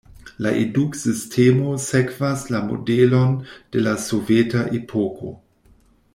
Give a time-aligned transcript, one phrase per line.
[0.43, 3.37] La eduksistemo sekvas la modelon
[3.77, 5.35] de la soveta epoko.